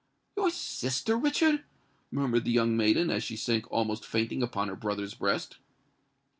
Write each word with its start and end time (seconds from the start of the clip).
"Your 0.35 0.49
sister, 0.49 1.15
Richard!" 1.15 1.63
murmured 2.09 2.43
the 2.45 2.49
young 2.51 2.75
maiden, 2.75 3.11
as 3.11 3.23
she 3.23 3.35
sank 3.37 3.71
almost 3.71 4.03
fainting 4.03 4.41
upon 4.41 4.67
her 4.67 4.75
brother's 4.75 5.13
breast. 5.13 5.59